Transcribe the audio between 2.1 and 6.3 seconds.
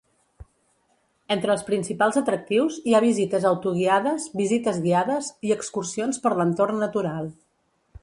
atractius, hi ha visites autoguiades, visites guiades i excursions